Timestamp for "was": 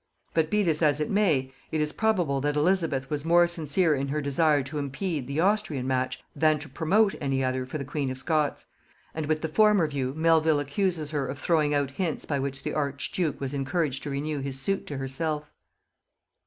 3.11-3.23, 13.39-13.53